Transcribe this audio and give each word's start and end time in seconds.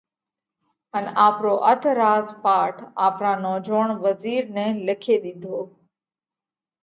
ان 0.97 1.05
آپرو 1.27 1.55
اڌ 1.71 1.81
راز 2.01 2.27
پاٽ 2.43 2.75
آپرا 3.07 3.33
نوجوئوڻ 3.45 3.87
وزِير 4.05 4.43
نئہ 4.55 4.69
لکي 4.87 5.15
ۮِيڌو۔ 5.23 5.57